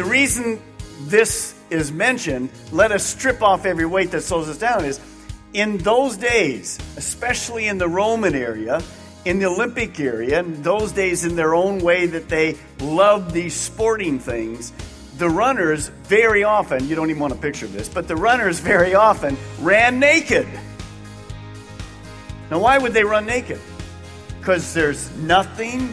[0.00, 0.58] The reason
[1.00, 4.98] this is mentioned, let us strip off every weight that slows us down, is
[5.52, 8.82] in those days, especially in the Roman area,
[9.26, 13.52] in the Olympic area, in those days in their own way that they loved these
[13.52, 14.72] sporting things,
[15.18, 18.94] the runners very often, you don't even want a picture this, but the runners very
[18.94, 20.48] often ran naked.
[22.50, 23.60] Now, why would they run naked?
[24.38, 25.92] Because there's nothing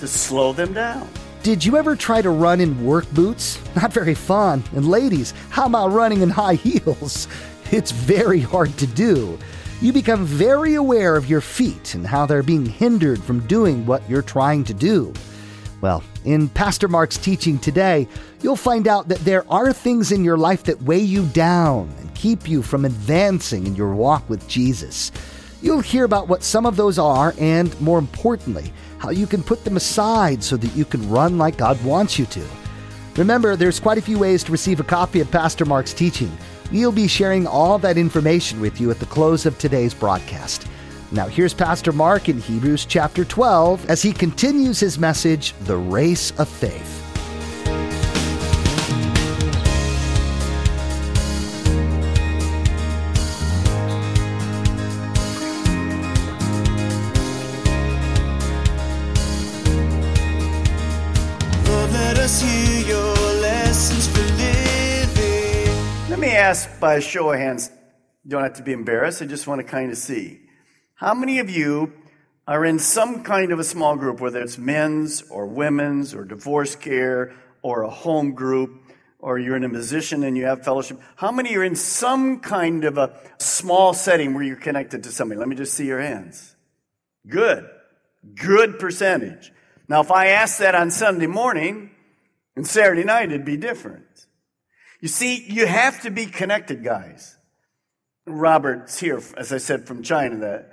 [0.00, 1.08] to slow them down.
[1.46, 3.60] Did you ever try to run in work boots?
[3.76, 4.64] Not very fun.
[4.74, 7.28] And ladies, how about running in high heels?
[7.70, 9.38] It's very hard to do.
[9.80, 14.02] You become very aware of your feet and how they're being hindered from doing what
[14.10, 15.14] you're trying to do.
[15.80, 18.08] Well, in Pastor Mark's teaching today,
[18.42, 22.12] you'll find out that there are things in your life that weigh you down and
[22.16, 25.12] keep you from advancing in your walk with Jesus.
[25.62, 29.64] You'll hear about what some of those are and, more importantly, how you can put
[29.64, 32.44] them aside so that you can run like God wants you to.
[33.16, 36.30] Remember, there's quite a few ways to receive a copy of Pastor Mark's teaching.
[36.70, 40.66] We'll be sharing all that information with you at the close of today's broadcast.
[41.12, 46.32] Now, here's Pastor Mark in Hebrews chapter 12 as he continues his message, The Race
[46.38, 47.05] of Faith.
[66.56, 67.70] Ask by a show of hands,
[68.24, 70.40] you don't have to be embarrassed, I just want to kind of see.
[70.94, 71.92] How many of you
[72.48, 76.74] are in some kind of a small group, whether it's men's or women's or divorce
[76.74, 78.70] care or a home group,
[79.18, 80.98] or you're in a musician and you have fellowship?
[81.16, 85.38] How many are in some kind of a small setting where you're connected to somebody?
[85.38, 86.56] Let me just see your hands.
[87.28, 87.68] Good.
[88.34, 89.52] Good percentage.
[89.88, 91.90] Now, if I asked that on Sunday morning
[92.56, 94.15] and Saturday night, it'd be different.
[95.06, 97.36] You see, you have to be connected, guys.
[98.26, 100.72] Robert's here, as I said, from China that,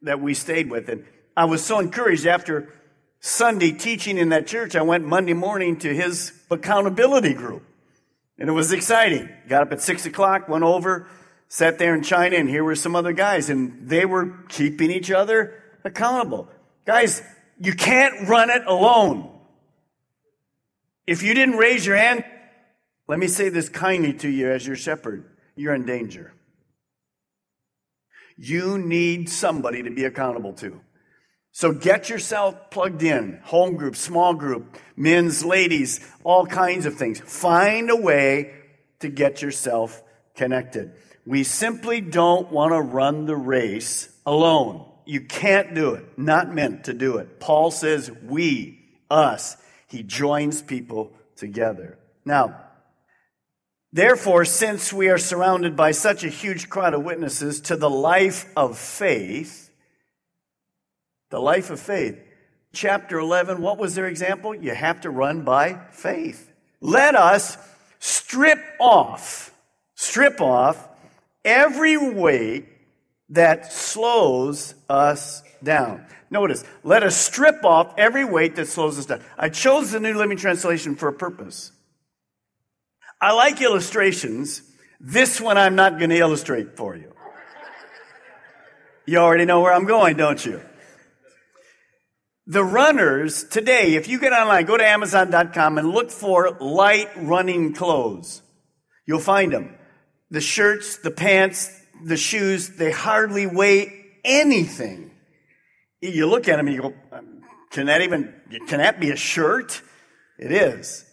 [0.00, 0.88] that we stayed with.
[0.88, 1.04] And
[1.36, 2.72] I was so encouraged after
[3.20, 7.62] Sunday teaching in that church, I went Monday morning to his accountability group.
[8.38, 9.28] And it was exciting.
[9.48, 11.06] Got up at six o'clock, went over,
[11.48, 15.10] sat there in China, and here were some other guys, and they were keeping each
[15.10, 16.48] other accountable.
[16.86, 17.20] Guys,
[17.60, 19.28] you can't run it alone.
[21.06, 22.24] If you didn't raise your hand,
[23.06, 25.30] let me say this kindly to you as your shepherd.
[25.56, 26.32] You're in danger.
[28.36, 30.80] You need somebody to be accountable to.
[31.52, 33.40] So get yourself plugged in.
[33.44, 37.20] Home group, small group, men's, ladies, all kinds of things.
[37.20, 38.54] Find a way
[39.00, 40.02] to get yourself
[40.34, 40.92] connected.
[41.24, 44.90] We simply don't want to run the race alone.
[45.06, 46.18] You can't do it.
[46.18, 47.38] Not meant to do it.
[47.38, 49.56] Paul says we, us.
[49.86, 51.98] He joins people together.
[52.24, 52.63] Now,
[53.94, 58.44] Therefore, since we are surrounded by such a huge crowd of witnesses to the life
[58.56, 59.70] of faith,
[61.30, 62.18] the life of faith,
[62.72, 64.52] chapter 11, what was their example?
[64.52, 66.50] You have to run by faith.
[66.80, 67.56] Let us
[68.00, 69.54] strip off,
[69.94, 70.88] strip off
[71.44, 72.66] every weight
[73.28, 76.04] that slows us down.
[76.30, 79.22] Notice, let us strip off every weight that slows us down.
[79.38, 81.70] I chose the New Living Translation for a purpose.
[83.24, 84.60] I like illustrations.
[85.00, 87.10] This one I'm not going to illustrate for you.
[89.06, 90.60] You already know where I'm going, don't you?
[92.46, 97.72] The runners today, if you get online, go to Amazon.com and look for light running
[97.72, 98.42] clothes.
[99.06, 99.74] You'll find them.
[100.30, 105.12] The shirts, the pants, the shoes, they hardly weigh anything.
[106.02, 106.94] You look at them and you go,
[107.70, 108.34] can that even,
[108.68, 109.80] can that be a shirt?
[110.38, 111.06] It is.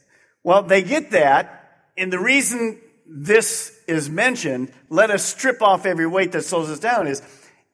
[0.44, 1.61] Well, they get that
[2.02, 6.80] and the reason this is mentioned, let us strip off every weight that slows us
[6.80, 7.22] down, is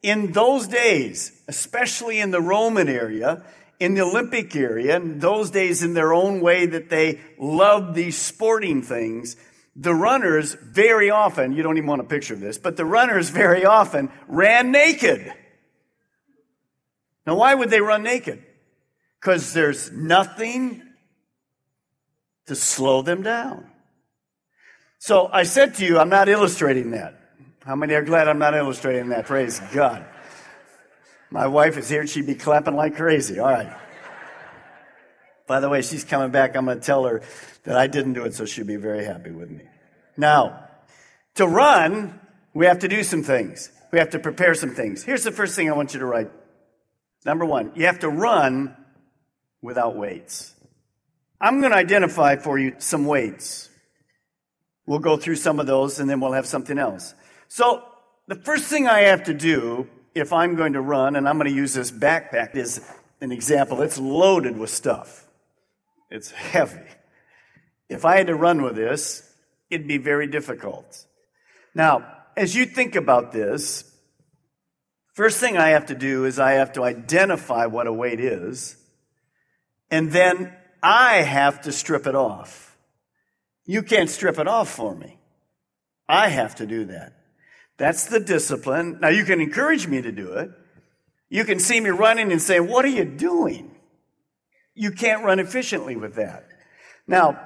[0.01, 3.43] in those days, especially in the Roman area,
[3.79, 8.17] in the Olympic area, and those days in their own way that they loved these
[8.17, 9.37] sporting things,
[9.75, 13.29] the runners very often, you don't even want a picture of this, but the runners
[13.29, 15.31] very often ran naked.
[17.25, 18.43] Now, why would they run naked?
[19.21, 20.81] Because there's nothing
[22.47, 23.69] to slow them down.
[24.99, 27.19] So I said to you, I'm not illustrating that.
[27.63, 29.25] How many are glad I'm not illustrating that?
[29.25, 30.05] Praise God.
[31.29, 32.07] My wife is here.
[32.07, 33.39] She'd be clapping like crazy.
[33.39, 33.75] All right.
[35.47, 36.55] By the way, she's coming back.
[36.55, 37.21] I'm going to tell her
[37.63, 39.63] that I didn't do it, so she'll be very happy with me.
[40.15, 40.67] Now,
[41.35, 42.19] to run,
[42.53, 43.71] we have to do some things.
[43.91, 45.03] We have to prepare some things.
[45.03, 46.31] Here's the first thing I want you to write.
[47.25, 48.75] Number one, you have to run
[49.61, 50.53] without weights.
[51.39, 53.69] I'm going to identify for you some weights.
[54.87, 57.13] We'll go through some of those and then we'll have something else.
[57.47, 57.83] So,
[58.27, 59.87] the first thing I have to do
[60.19, 62.83] if I'm going to run, and I'm going to use this backpack as
[63.21, 65.27] an example, it's loaded with stuff.
[66.09, 66.81] It's heavy.
[67.89, 69.31] If I had to run with this,
[69.69, 71.05] it'd be very difficult.
[71.75, 72.05] Now,
[72.35, 73.83] as you think about this,
[75.13, 78.75] first thing I have to do is I have to identify what a weight is,
[79.89, 82.66] and then I have to strip it off.
[83.67, 85.19] You can't strip it off for me.
[86.09, 87.13] I have to do that.
[87.77, 88.97] That's the discipline.
[89.01, 90.49] Now you can encourage me to do it.
[91.29, 93.75] You can see me running and say, what are you doing?
[94.73, 96.47] You can't run efficiently with that.
[97.05, 97.45] Now,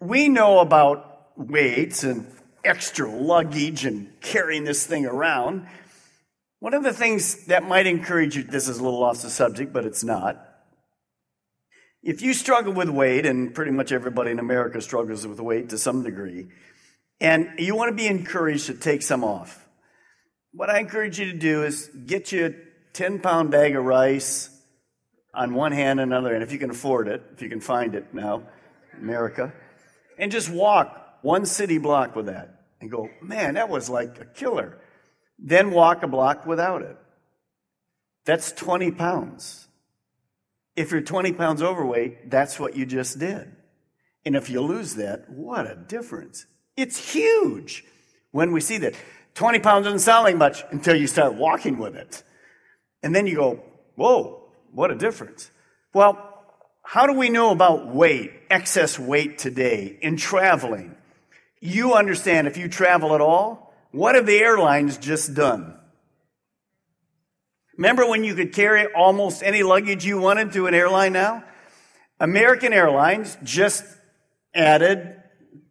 [0.00, 2.26] we know about weights and
[2.64, 5.66] extra luggage and carrying this thing around.
[6.60, 9.72] One of the things that might encourage you, this is a little off the subject,
[9.72, 10.51] but it's not.
[12.02, 15.78] If you struggle with weight, and pretty much everybody in America struggles with weight to
[15.78, 16.48] some degree,
[17.20, 19.68] and you want to be encouraged to take some off.
[20.52, 22.52] What I encourage you to do is get you a
[22.92, 24.50] 10 pound bag of rice
[25.32, 27.94] on one hand and another, and if you can afford it, if you can find
[27.94, 28.42] it now,
[28.98, 29.52] America,
[30.18, 34.24] and just walk one city block with that and go, man, that was like a
[34.24, 34.78] killer.
[35.38, 36.96] Then walk a block without it.
[38.24, 39.68] That's 20 pounds.
[40.74, 43.54] If you're 20 pounds overweight, that's what you just did.
[44.24, 46.46] And if you lose that, what a difference.
[46.76, 47.84] It's huge
[48.30, 48.94] when we see that.
[49.34, 52.22] 20 pounds doesn't sound like much until you start walking with it.
[53.02, 53.62] And then you go,
[53.96, 55.50] whoa, what a difference.
[55.94, 56.28] Well,
[56.82, 60.96] how do we know about weight, excess weight today in traveling?
[61.60, 65.78] You understand if you travel at all, what have the airlines just done?
[67.76, 71.44] Remember when you could carry almost any luggage you wanted to an airline now?
[72.20, 73.84] American Airlines just
[74.54, 75.16] added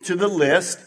[0.03, 0.79] to the list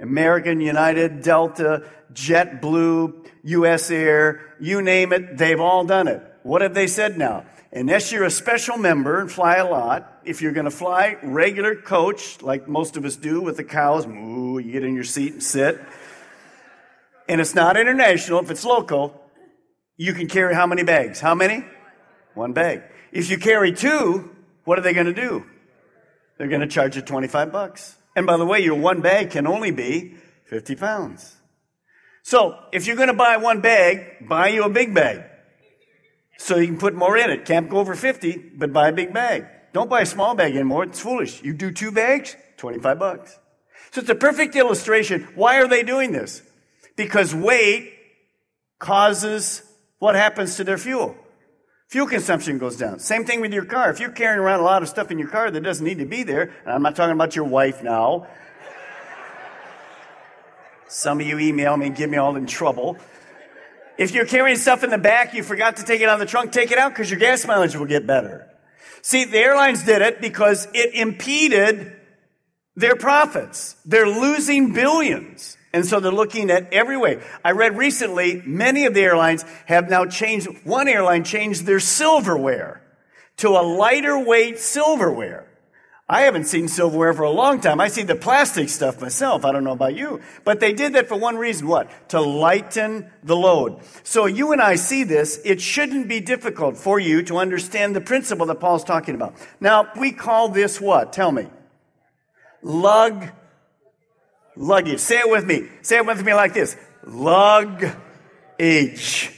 [0.00, 6.22] American, United, Delta, JetBlue, US Air, you name it, they've all done it.
[6.42, 7.46] What have they said now?
[7.72, 11.74] Unless you're a special member and fly a lot, if you're going to fly regular
[11.74, 15.32] coach, like most of us do with the cows, moo, you get in your seat
[15.32, 15.80] and sit,
[17.28, 19.23] and it's not international, if it's local,
[19.96, 21.20] you can carry how many bags?
[21.20, 21.64] How many?
[22.34, 22.82] One bag.
[23.12, 24.30] If you carry two,
[24.64, 25.44] what are they going to do?
[26.36, 27.96] They're going to charge you 25 bucks.
[28.16, 31.36] And by the way, your one bag can only be 50 pounds.
[32.22, 35.24] So if you're going to buy one bag, buy you a big bag.
[36.38, 37.44] So you can put more in it.
[37.44, 39.46] Can't go over 50, but buy a big bag.
[39.72, 40.84] Don't buy a small bag anymore.
[40.84, 41.42] It's foolish.
[41.42, 43.38] You do two bags, 25 bucks.
[43.92, 45.28] So it's a perfect illustration.
[45.34, 46.42] Why are they doing this?
[46.96, 47.92] Because weight
[48.78, 49.62] causes
[50.04, 51.16] what happens to their fuel.
[51.88, 52.98] Fuel consumption goes down.
[52.98, 53.88] Same thing with your car.
[53.90, 56.04] If you're carrying around a lot of stuff in your car that doesn't need to
[56.04, 58.26] be there, and I'm not talking about your wife now.
[60.88, 62.98] Some of you email me and get me all in trouble.
[63.96, 66.26] If you're carrying stuff in the back, you forgot to take it out of the
[66.26, 68.46] trunk, take it out because your gas mileage will get better.
[69.00, 71.96] See, the airlines did it because it impeded
[72.76, 73.76] their profits.
[73.86, 75.56] They're losing billions.
[75.74, 77.20] And so they're looking at every way.
[77.44, 82.80] I read recently, many of the airlines have now changed, one airline changed their silverware
[83.38, 85.48] to a lighter weight silverware.
[86.08, 87.80] I haven't seen silverware for a long time.
[87.80, 89.44] I see the plastic stuff myself.
[89.44, 90.20] I don't know about you.
[90.44, 91.66] But they did that for one reason.
[91.66, 91.90] What?
[92.10, 93.80] To lighten the load.
[94.04, 95.40] So you and I see this.
[95.44, 99.34] It shouldn't be difficult for you to understand the principle that Paul's talking about.
[99.58, 101.12] Now, we call this what?
[101.12, 101.48] Tell me.
[102.62, 103.30] Lug
[104.56, 105.00] Luggage.
[105.00, 105.68] Say it with me.
[105.82, 106.76] Say it with me like this.
[107.06, 107.84] Lug
[108.58, 109.30] age.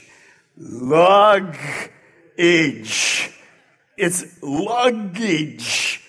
[0.57, 1.55] Lug
[2.37, 3.31] age.
[3.97, 6.01] It's luggage.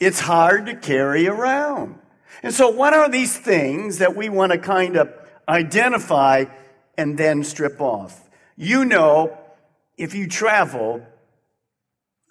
[0.00, 1.98] It's hard to carry around.
[2.42, 5.12] And so what are these things that we want to kind of
[5.48, 6.44] identify
[6.96, 8.28] and then strip off?
[8.56, 9.36] You know,
[9.96, 11.02] if you travel,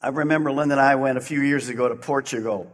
[0.01, 2.71] I remember Linda and I went a few years ago to Portugal.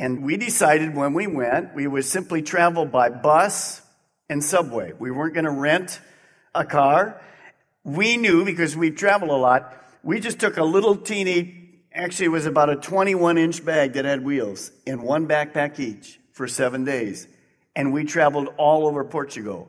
[0.00, 3.82] And we decided when we went, we would simply travel by bus
[4.30, 4.94] and subway.
[4.98, 6.00] We weren't going to rent
[6.54, 7.20] a car.
[7.84, 12.30] We knew because we traveled a lot, we just took a little teeny, actually, it
[12.30, 16.84] was about a 21 inch bag that had wheels in one backpack each for seven
[16.84, 17.28] days.
[17.76, 19.68] And we traveled all over Portugal.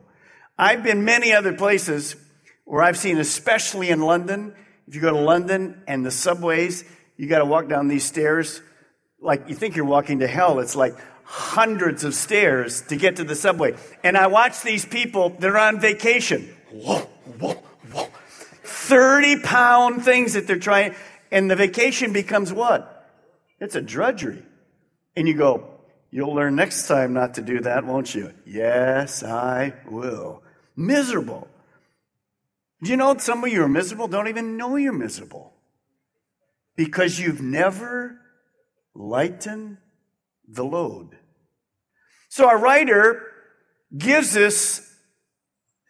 [0.56, 2.16] I've been many other places
[2.64, 4.54] where I've seen, especially in London,
[4.88, 6.84] if you go to London and the subways,
[7.18, 8.62] you got to walk down these stairs
[9.22, 10.58] like you think you're walking to hell.
[10.58, 13.74] It's like hundreds of stairs to get to the subway.
[14.04, 16.54] And I watch these people, they're on vacation.
[16.70, 16.98] Whoa,
[17.38, 17.54] whoa,
[17.92, 18.08] whoa.
[18.64, 20.94] 30 pound things that they're trying,
[21.30, 23.08] and the vacation becomes what?
[23.60, 24.42] It's a drudgery.
[25.16, 25.68] And you go,
[26.14, 28.34] You'll learn next time not to do that, won't you?
[28.44, 30.42] Yes, I will.
[30.76, 31.48] Miserable.
[32.82, 34.08] Do you know some of you are miserable?
[34.08, 35.54] Don't even know you're miserable
[36.76, 38.20] because you've never
[38.94, 39.78] lightened
[40.48, 41.16] the load.
[42.28, 43.22] So our writer
[43.96, 44.88] gives us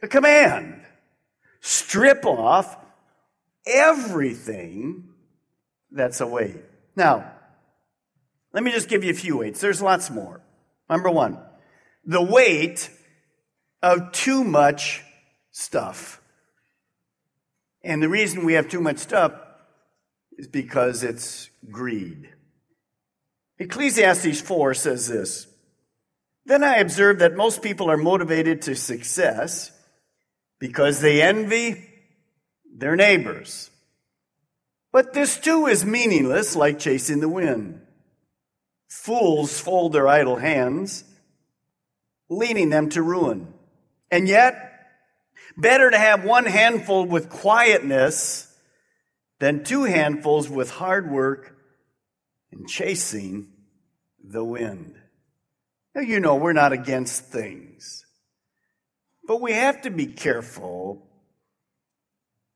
[0.02, 0.82] a command
[1.60, 2.76] strip off
[3.66, 5.08] everything
[5.90, 6.56] that's a weight.
[6.96, 7.32] Now,
[8.52, 9.60] let me just give you a few weights.
[9.60, 10.42] There's lots more.
[10.90, 11.38] Number one,
[12.04, 12.90] the weight
[13.82, 15.02] of too much
[15.52, 16.20] stuff.
[17.84, 19.32] And the reason we have too much stuff
[20.36, 22.28] is because it's greed.
[23.62, 25.46] Ecclesiastes 4 says this
[26.44, 29.70] Then I observed that most people are motivated to success
[30.58, 31.88] because they envy
[32.76, 33.70] their neighbors.
[34.90, 37.80] But this too is meaningless, like chasing the wind.
[38.88, 41.04] Fools fold their idle hands,
[42.28, 43.54] leading them to ruin.
[44.10, 44.56] And yet,
[45.56, 48.52] better to have one handful with quietness
[49.38, 51.56] than two handfuls with hard work
[52.50, 53.51] and chasing
[54.22, 54.94] the wind.
[55.94, 58.06] Now, you know, we're not against things,
[59.26, 61.06] but we have to be careful.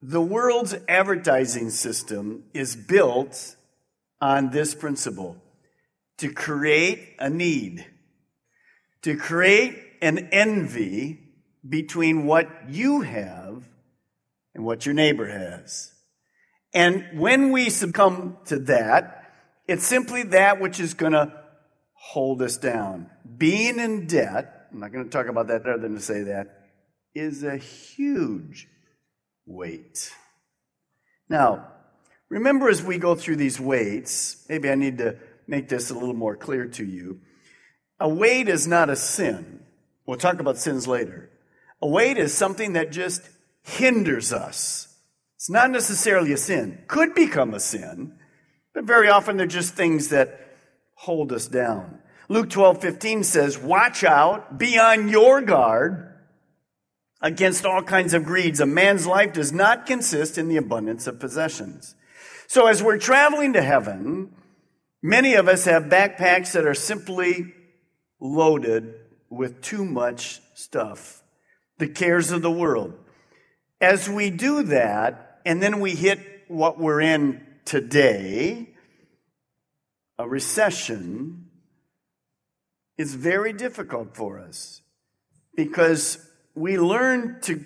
[0.01, 3.57] The world's advertising system is built
[4.21, 5.37] on this principle
[6.19, 7.85] to create a need,
[9.03, 11.21] to create an envy
[11.69, 13.69] between what you have
[14.55, 15.93] and what your neighbor has.
[16.73, 19.33] And when we succumb to that,
[19.67, 21.33] it's simply that which is going to
[21.97, 23.11] hold us down.
[23.37, 26.69] Being in debt, I'm not going to talk about that other than to say that,
[27.15, 28.69] is a huge
[29.47, 30.13] weight.
[31.29, 31.69] Now,
[32.29, 36.15] remember as we go through these weights, maybe I need to make this a little
[36.15, 37.21] more clear to you.
[37.99, 39.65] A weight is not a sin.
[40.07, 41.31] We'll talk about sins later.
[41.81, 43.23] A weight is something that just
[43.63, 44.95] hinders us.
[45.37, 46.85] It's not necessarily a sin.
[46.87, 48.19] Could become a sin,
[48.75, 50.46] but very often they're just things that
[50.97, 52.01] hold us down.
[52.29, 56.13] Luke 12, 15 says, Watch out, be on your guard
[57.23, 58.61] against all kinds of greeds.
[58.61, 61.95] A man's life does not consist in the abundance of possessions.
[62.49, 64.33] So as we're traveling to heaven,
[65.09, 67.55] Many of us have backpacks that are simply
[68.21, 68.95] loaded
[69.31, 71.23] with too much stuff,
[71.79, 72.95] the cares of the world.
[73.81, 78.75] As we do that, and then we hit what we're in today,
[80.19, 81.47] a recession,
[82.97, 84.81] is very difficult for us
[85.55, 86.19] because
[86.55, 87.65] we learn to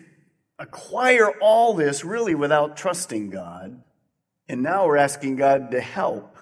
[0.58, 3.82] acquire all this really without trusting God.
[4.48, 6.36] And now we're asking God to help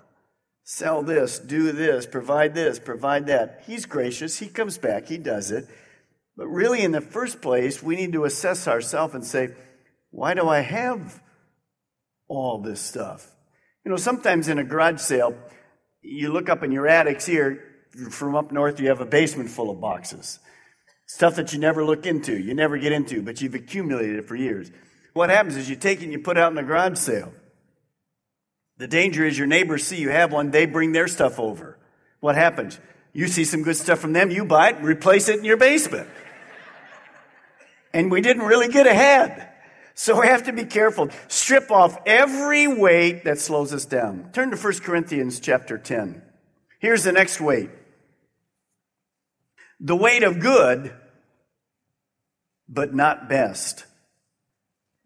[0.64, 3.62] sell this, do this, provide this, provide that.
[3.66, 4.38] He's gracious.
[4.38, 5.06] He comes back.
[5.06, 5.66] He does it.
[6.36, 9.50] But really, in the first place, we need to assess ourselves and say,
[10.10, 11.20] why do I have
[12.28, 13.30] all this stuff?
[13.84, 15.34] You know, sometimes in a garage sale,
[16.02, 17.64] you look up in your attics here,
[18.10, 20.38] from up north, you have a basement full of boxes.
[21.06, 24.36] Stuff that you never look into, you never get into, but you've accumulated it for
[24.36, 24.70] years.
[25.14, 27.32] What happens is you take it and you put it out in a garage sale.
[28.76, 31.78] The danger is your neighbors see you have one, they bring their stuff over.
[32.20, 32.78] What happens?
[33.12, 36.08] You see some good stuff from them, you buy it, replace it in your basement.
[37.92, 39.48] And we didn't really get ahead.
[40.00, 41.08] So we have to be careful.
[41.26, 44.30] Strip off every weight that slows us down.
[44.32, 46.22] Turn to 1 Corinthians chapter 10.
[46.78, 47.70] Here's the next weight.
[49.80, 50.94] The weight of good,
[52.68, 53.86] but not best.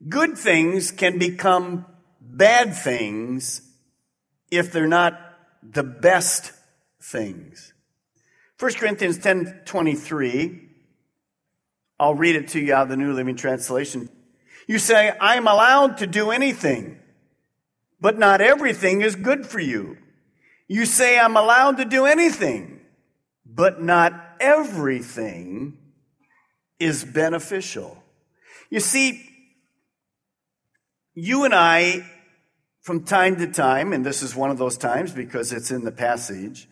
[0.06, 1.86] Good things can become
[2.20, 3.62] bad things
[4.50, 5.18] if they're not
[5.62, 6.52] the best
[7.00, 7.72] things.
[8.58, 10.68] 1 Corinthians 10 23,
[11.98, 14.10] I'll read it to you out of the New Living Translation.
[14.66, 16.98] You say, I am allowed to do anything,
[18.00, 19.98] but not everything is good for you.
[20.68, 22.80] You say, I'm allowed to do anything,
[23.44, 25.78] but not everything
[26.78, 28.02] is beneficial.
[28.70, 29.28] You see,
[31.14, 32.06] you and I,
[32.80, 35.92] from time to time, and this is one of those times because it's in the
[35.92, 36.68] passage,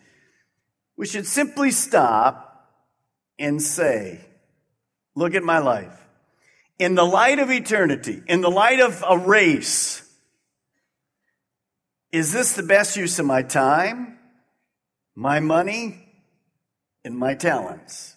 [0.97, 2.69] we should simply stop
[3.37, 4.25] and say,
[5.13, 6.00] Look at my life.
[6.81, 10.01] In the light of eternity, in the light of a race,
[12.11, 14.17] is this the best use of my time,
[15.13, 16.03] my money,
[17.05, 18.15] and my talents?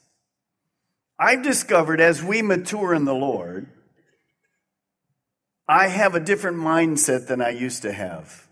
[1.19, 3.69] I've discovered as we mature in the Lord,
[5.69, 8.49] I have a different mindset than I used to have.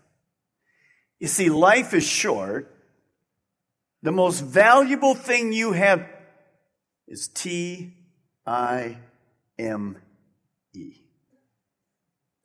[1.19, 2.71] You see, life is short.
[4.03, 6.07] The most valuable thing you have
[7.07, 7.95] is T
[8.45, 8.97] I
[9.57, 9.97] M
[10.73, 10.95] E.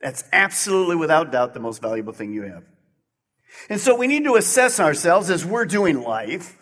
[0.00, 2.64] That's absolutely without doubt the most valuable thing you have.
[3.68, 6.56] And so we need to assess ourselves as we're doing life.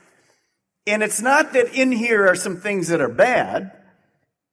[0.87, 3.73] And it's not that in here are some things that are bad.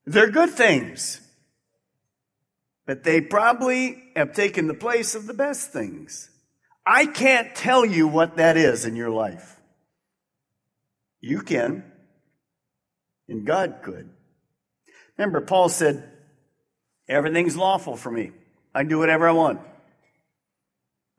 [0.06, 1.22] They're good things.
[2.86, 6.30] But they probably have taken the place of the best things.
[6.86, 9.62] I can't tell you what that is in your life.
[11.22, 11.86] You can.
[13.30, 14.10] And God could.
[15.18, 16.10] Remember, Paul said,
[17.08, 18.32] Everything's lawful for me.
[18.74, 19.60] I can do whatever I want.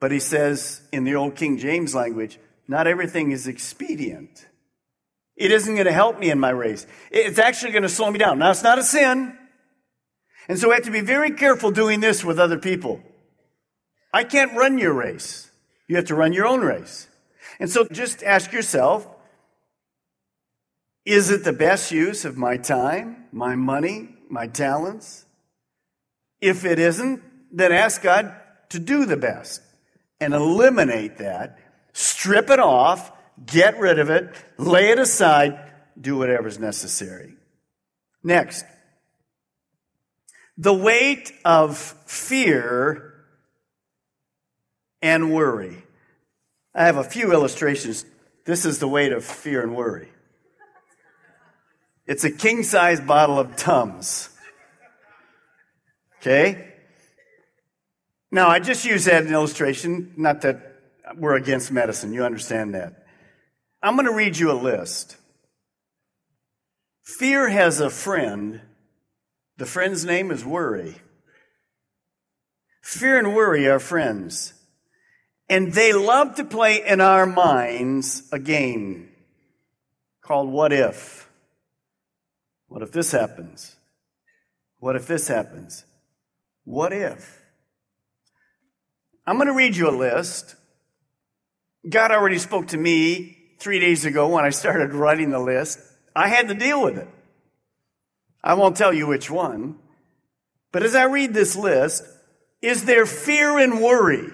[0.01, 4.47] But he says in the old King James language, not everything is expedient.
[5.37, 6.87] It isn't going to help me in my race.
[7.11, 8.39] It's actually going to slow me down.
[8.39, 9.37] Now, it's not a sin.
[10.49, 13.03] And so we have to be very careful doing this with other people.
[14.13, 15.51] I can't run your race.
[15.89, 17.09] You have to run your own race.
[17.59, 19.07] And so just ask yourself,
[21.05, 25.27] is it the best use of my time, my money, my talents?
[26.41, 28.35] If it isn't, then ask God
[28.71, 29.61] to do the best
[30.21, 31.59] and eliminate that,
[31.93, 33.13] strip it off,
[33.45, 35.59] get rid of it, lay it aside,
[36.01, 37.35] do whatever's necessary.
[38.23, 38.65] Next,
[40.57, 43.15] the weight of fear
[45.03, 45.85] and worry.
[46.75, 48.07] I have a few illustrations.
[48.47, 50.14] This is the weight of fear and worry.
[52.07, 54.29] It's a king size bottle of Tums.
[56.21, 56.73] Okay?
[58.31, 60.81] Now, I just use that as an illustration, not that
[61.17, 62.13] we're against medicine.
[62.13, 63.05] You understand that.
[63.83, 65.17] I'm going to read you a list.
[67.05, 68.63] Fear has a friend.
[69.59, 70.97] The friend's name is worry.
[72.83, 74.55] Fear and worry are friends.
[75.49, 79.11] And they love to play in our minds a game
[80.23, 81.29] called What If?
[82.75, 83.77] What if this happens?
[84.81, 85.85] What if this happens?
[86.65, 87.41] What if?
[89.25, 90.57] I'm going to read you a list.
[91.89, 95.79] God already spoke to me three days ago when I started writing the list.
[96.17, 97.07] I had to deal with it.
[98.43, 99.77] I won't tell you which one.
[100.73, 102.03] But as I read this list,
[102.61, 104.33] is there fear and worry?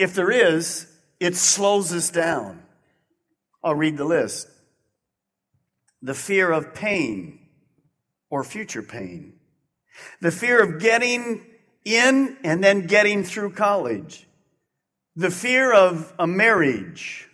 [0.00, 2.64] If there is, it slows us down.
[3.62, 4.48] I'll read the list
[6.02, 7.40] the fear of pain
[8.30, 9.34] or future pain,
[10.20, 11.44] the fear of getting
[11.84, 14.26] in and then getting through college,
[15.14, 17.28] the fear of a marriage.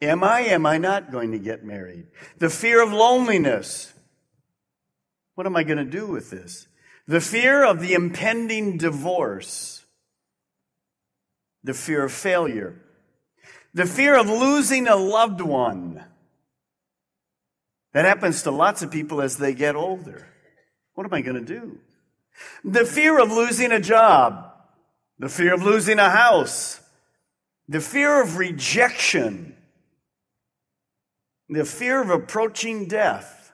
[0.00, 2.06] Am I, am I not going to get married?
[2.38, 3.92] The fear of loneliness.
[5.34, 6.66] What am I going to do with this?
[7.06, 9.84] The fear of the impending divorce.
[11.62, 12.80] The fear of failure.
[13.74, 16.04] The fear of losing a loved one.
[17.92, 20.26] That happens to lots of people as they get older.
[20.94, 21.78] What am I going to do?
[22.64, 24.50] The fear of losing a job,
[25.18, 26.80] the fear of losing a house,
[27.68, 29.54] the fear of rejection,
[31.48, 33.52] the fear of approaching death.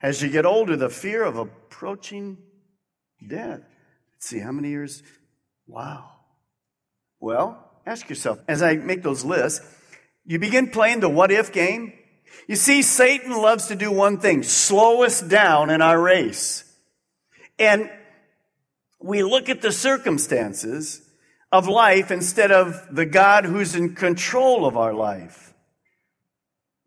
[0.00, 2.38] As you get older, the fear of approaching
[3.26, 3.62] death.
[4.14, 5.02] Let's see, how many years?
[5.66, 6.10] Wow.
[7.18, 9.60] Well, ask yourself, as I make those lists,
[10.24, 11.92] you begin playing the what if game.
[12.46, 16.64] You see, Satan loves to do one thing slow us down in our race.
[17.58, 17.90] And
[19.00, 21.02] we look at the circumstances
[21.50, 25.54] of life instead of the God who's in control of our life.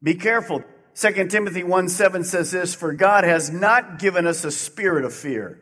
[0.01, 0.63] Be careful.
[0.95, 5.13] 2 Timothy 1 7 says this For God has not given us a spirit of
[5.13, 5.61] fear,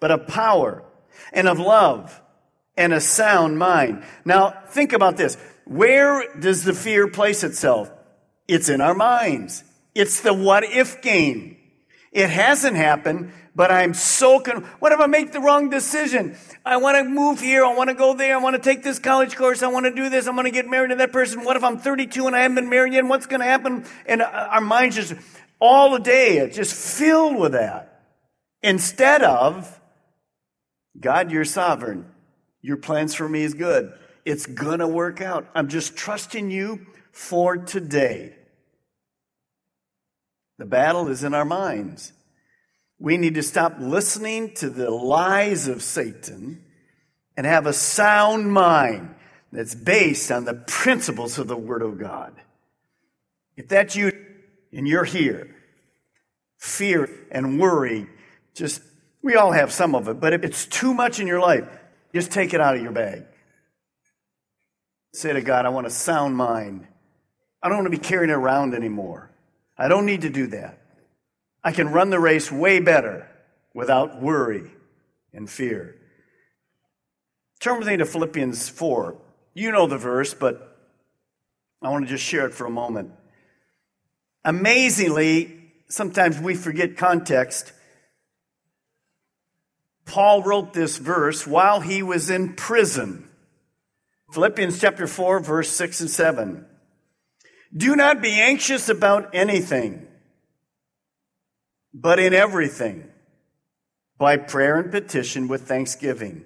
[0.00, 0.84] but of power
[1.32, 2.20] and of love
[2.76, 4.04] and a sound mind.
[4.24, 5.36] Now, think about this.
[5.64, 7.90] Where does the fear place itself?
[8.48, 9.62] It's in our minds.
[9.94, 11.56] It's the what if game.
[12.10, 16.36] It hasn't happened, but I'm so con- what if I make the wrong decision?
[16.64, 17.64] I want to move here.
[17.64, 18.34] I want to go there.
[18.34, 19.62] I want to take this college course.
[19.62, 20.26] I want to do this.
[20.26, 21.44] I want to get married to that person.
[21.44, 23.04] What if I'm 32 and I haven't been married yet?
[23.04, 23.84] What's going to happen?
[24.06, 25.14] And uh, our minds just
[25.60, 28.04] all day, it's just filled with that.
[28.62, 29.80] Instead of,
[30.98, 32.06] God, you're sovereign.
[32.62, 33.92] Your plans for me is good.
[34.24, 35.46] It's going to work out.
[35.54, 38.37] I'm just trusting you for today.
[40.58, 42.12] The battle is in our minds.
[42.98, 46.64] We need to stop listening to the lies of Satan
[47.36, 49.14] and have a sound mind
[49.52, 52.34] that's based on the principles of the Word of God.
[53.56, 54.12] If that's you
[54.72, 55.54] and you're here,
[56.58, 58.08] fear and worry,
[58.54, 58.82] just,
[59.22, 61.68] we all have some of it, but if it's too much in your life,
[62.12, 63.24] just take it out of your bag.
[65.12, 66.86] Say to God, I want a sound mind.
[67.62, 69.30] I don't want to be carrying it around anymore.
[69.78, 70.78] I don't need to do that.
[71.62, 73.28] I can run the race way better
[73.74, 74.70] without worry
[75.32, 75.96] and fear.
[77.60, 79.16] Turn with me to Philippians 4.
[79.54, 80.76] You know the verse, but
[81.82, 83.12] I want to just share it for a moment.
[84.44, 87.72] Amazingly, sometimes we forget context.
[90.04, 93.28] Paul wrote this verse while he was in prison.
[94.32, 96.66] Philippians chapter 4, verse 6 and 7.
[97.76, 100.06] Do not be anxious about anything,
[101.92, 103.08] but in everything,
[104.16, 106.44] by prayer and petition with thanksgiving,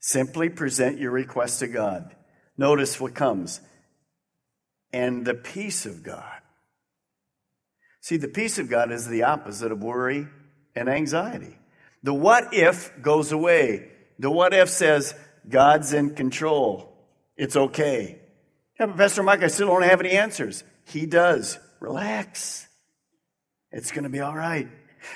[0.00, 2.14] simply present your request to God.
[2.56, 3.60] Notice what comes.
[4.92, 6.40] And the peace of God.
[8.00, 10.26] See, the peace of God is the opposite of worry
[10.74, 11.58] and anxiety.
[12.02, 13.90] The what if goes away.
[14.18, 15.14] The what if says,
[15.48, 16.96] God's in control.
[17.36, 18.17] It's okay.
[18.78, 20.64] Yeah, Pastor Mike, I still don't have any answers.
[20.86, 21.58] He does.
[21.80, 22.66] Relax.
[23.72, 24.68] It's going to be all right.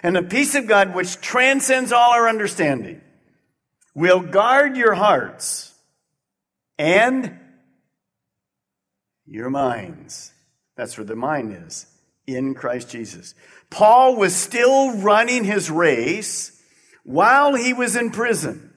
[0.03, 3.01] And the peace of God, which transcends all our understanding,
[3.94, 5.75] will guard your hearts
[6.79, 7.38] and
[9.27, 10.33] your minds.
[10.77, 11.87] That's where the mind is
[12.27, 13.35] in Christ Jesus.
[13.70, 16.61] Paul was still running his race
[17.05, 18.71] while he was in prison.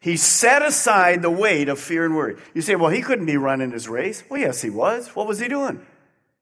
[0.00, 2.36] He set aside the weight of fear and worry.
[2.54, 4.22] You say, well, he couldn't be running his race.
[4.28, 5.08] Well, yes, he was.
[5.16, 5.84] What was he doing?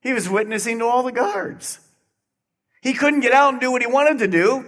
[0.01, 1.79] He was witnessing to all the guards.
[2.81, 4.65] He couldn't get out and do what he wanted to do,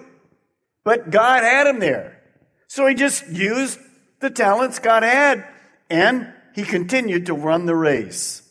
[0.83, 2.19] but God had him there.
[2.67, 3.79] So he just used
[4.19, 5.45] the talents God had
[5.89, 8.41] and he continued to run the race.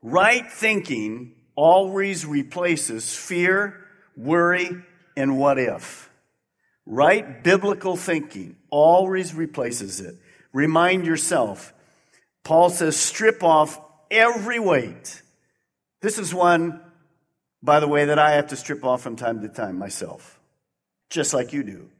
[0.00, 3.84] Right thinking always replaces fear,
[4.16, 4.82] worry,
[5.16, 6.07] and what if.
[6.90, 10.16] Right biblical thinking always replaces it.
[10.54, 11.74] Remind yourself.
[12.44, 13.78] Paul says, strip off
[14.10, 15.20] every weight.
[16.00, 16.80] This is one,
[17.62, 20.40] by the way, that I have to strip off from time to time myself,
[21.10, 21.90] just like you do.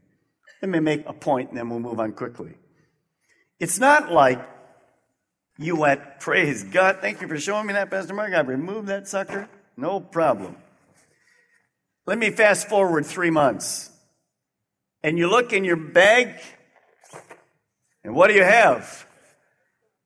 [0.63, 2.55] Let me make a point and then we'll move on quickly.
[3.61, 4.41] It's not like
[5.59, 8.33] you went, praise God, thank you for showing me that, Pastor Mark.
[8.33, 9.51] I removed that sucker.
[9.77, 10.57] No problem.
[12.07, 13.91] Let me fast forward three months.
[15.03, 16.35] And you look in your bag
[18.09, 19.07] and what do you have?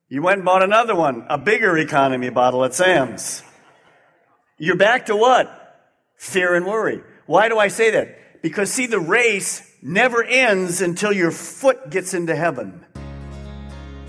[0.09, 3.44] You went and bought another one, a bigger economy bottle at Sam's.
[4.59, 5.48] You're back to what?
[6.16, 7.00] Fear and worry.
[7.26, 8.42] Why do I say that?
[8.42, 12.85] Because see, the race never ends until your foot gets into heaven.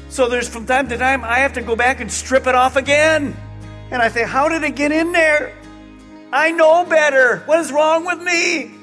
[0.10, 2.76] So there's from time to time, I have to go back and strip it off
[2.76, 3.36] again.
[3.92, 5.56] And I say, how did it get in there?
[6.32, 7.44] I know better.
[7.46, 8.83] What is wrong with me?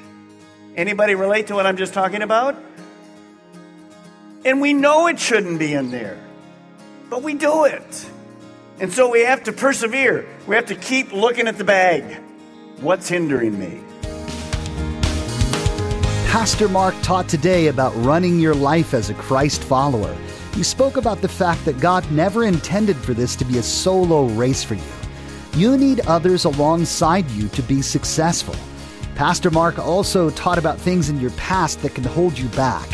[0.77, 2.57] Anybody relate to what I'm just talking about?
[4.45, 6.19] And we know it shouldn't be in there,
[7.11, 8.11] but we do it.
[8.79, 10.27] And so we have to persevere.
[10.47, 12.23] We have to keep looking at the bag.
[12.81, 13.83] What's hindering me?
[16.31, 20.17] Pastor Mark taught today about running your life as a Christ follower.
[20.55, 24.27] He spoke about the fact that God never intended for this to be a solo
[24.27, 24.83] race for you.
[25.55, 28.55] You need others alongside you to be successful.
[29.21, 32.89] Pastor Mark also taught about things in your past that can hold you back.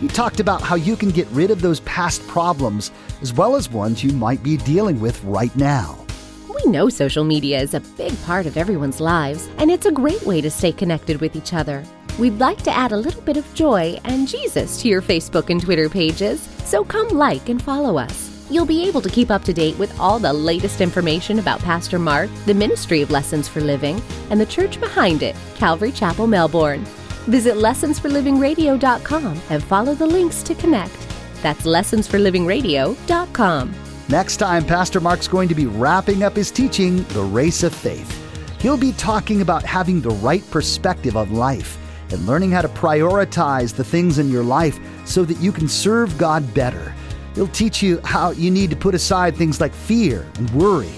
[0.00, 3.68] He talked about how you can get rid of those past problems as well as
[3.68, 6.02] ones you might be dealing with right now.
[6.48, 10.22] We know social media is a big part of everyone's lives, and it's a great
[10.22, 11.84] way to stay connected with each other.
[12.18, 15.60] We'd like to add a little bit of joy and Jesus to your Facebook and
[15.60, 18.25] Twitter pages, so come like and follow us.
[18.48, 21.98] You'll be able to keep up to date with all the latest information about Pastor
[21.98, 26.84] Mark, the Ministry of Lessons for Living, and the church behind it, Calvary Chapel, Melbourne.
[27.26, 30.96] Visit lessonsforlivingradio.com and follow the links to connect.
[31.42, 33.74] That's lessonsforlivingradio.com.
[34.08, 38.22] Next time, Pastor Mark's going to be wrapping up his teaching, The Race of Faith.
[38.60, 41.76] He'll be talking about having the right perspective on life
[42.12, 46.16] and learning how to prioritize the things in your life so that you can serve
[46.16, 46.94] God better.
[47.36, 50.90] He'll teach you how you need to put aside things like fear and worry.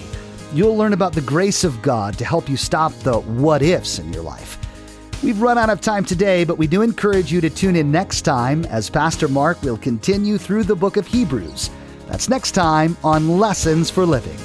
[0.53, 4.13] You'll learn about the grace of God to help you stop the what ifs in
[4.13, 4.57] your life.
[5.21, 8.21] We've run out of time today, but we do encourage you to tune in next
[8.21, 11.69] time as Pastor Mark will continue through the book of Hebrews.
[12.07, 14.39] That's next time on Lessons for Living.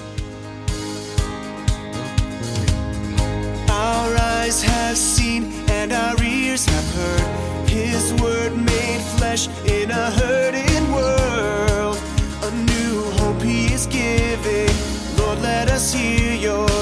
[3.71, 10.11] Our eyes have seen and our ears have heard His word made flesh in a
[10.11, 10.64] hurting
[15.95, 16.74] hear your